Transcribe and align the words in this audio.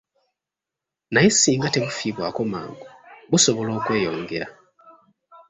Naye 1.11 1.29
singa 1.31 1.67
tebufiibwako 1.73 2.41
mangu, 2.53 2.85
busobola 3.29 3.71
okweyongera. 3.79 4.47